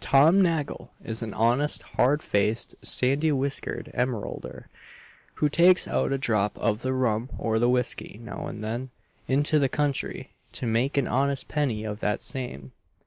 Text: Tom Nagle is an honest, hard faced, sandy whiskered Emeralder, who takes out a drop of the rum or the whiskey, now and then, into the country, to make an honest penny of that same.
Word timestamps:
Tom 0.00 0.42
Nagle 0.42 0.90
is 1.02 1.22
an 1.22 1.32
honest, 1.32 1.84
hard 1.96 2.22
faced, 2.22 2.74
sandy 2.84 3.32
whiskered 3.32 3.90
Emeralder, 3.94 4.64
who 5.36 5.48
takes 5.48 5.88
out 5.88 6.12
a 6.12 6.18
drop 6.18 6.58
of 6.58 6.82
the 6.82 6.92
rum 6.92 7.30
or 7.38 7.58
the 7.58 7.70
whiskey, 7.70 8.20
now 8.22 8.46
and 8.46 8.62
then, 8.62 8.90
into 9.26 9.58
the 9.58 9.70
country, 9.70 10.28
to 10.52 10.66
make 10.66 10.98
an 10.98 11.08
honest 11.08 11.48
penny 11.48 11.82
of 11.82 12.00
that 12.00 12.22
same. 12.22 12.72